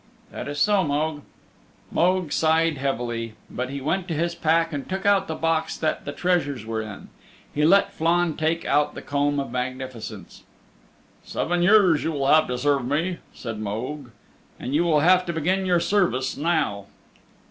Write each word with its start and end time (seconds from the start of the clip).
"That 0.31 0.47
is 0.47 0.57
so, 0.57 0.83
Mogue." 0.83 1.21
Mogue 1.91 2.31
sighed 2.31 2.77
heavily, 2.79 3.35
but 3.51 3.69
he 3.69 3.79
went 3.81 4.07
to 4.07 4.15
his 4.15 4.33
pack 4.33 4.73
and 4.73 4.89
took 4.89 5.05
out 5.05 5.27
the 5.27 5.35
box 5.35 5.77
that 5.77 6.05
the 6.05 6.11
treasures 6.11 6.65
were 6.65 6.81
in. 6.81 7.09
He 7.53 7.63
let 7.65 7.93
Flann 7.93 8.35
take 8.35 8.65
out 8.65 8.95
the 8.95 9.03
Comb 9.03 9.39
of 9.39 9.51
Magnificence. 9.51 10.41
"Seven 11.23 11.61
years 11.61 12.03
you 12.03 12.13
will 12.13 12.25
have 12.25 12.47
to 12.47 12.57
serve 12.57 12.87
me," 12.87 13.19
said 13.31 13.59
Mogue, 13.59 14.07
"and 14.59 14.73
you 14.73 14.83
will 14.83 15.01
have 15.01 15.23
to 15.27 15.33
begin 15.33 15.67
your 15.67 15.79
service 15.79 16.35
now." 16.35 16.87